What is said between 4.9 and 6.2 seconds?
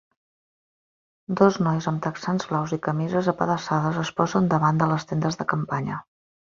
les tendes de campanya.